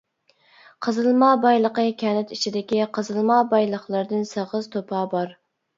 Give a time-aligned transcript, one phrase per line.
[0.85, 5.43] قېزىلما بايلىقى كەنت ئىچىدىكى قېزىلما بايلىقلىرىدىن سېغىز توپا بار.